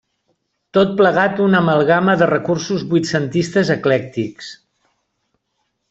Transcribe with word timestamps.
Tot 0.77 0.93
plegat, 1.01 1.41
una 1.47 1.61
amalgama 1.65 2.15
de 2.23 2.29
recursos 2.31 2.87
vuitcentistes 2.95 3.73
eclèctics. 3.79 4.53